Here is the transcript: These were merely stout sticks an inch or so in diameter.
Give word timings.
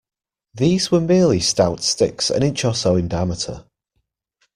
These 0.55 0.89
were 0.89 0.99
merely 0.99 1.39
stout 1.39 1.83
sticks 1.83 2.31
an 2.31 2.41
inch 2.41 2.65
or 2.65 2.73
so 2.73 2.95
in 2.95 3.07
diameter. 3.07 3.65